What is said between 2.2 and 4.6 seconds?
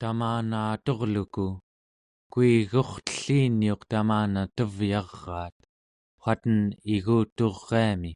kuigurtellrulliniuq tamana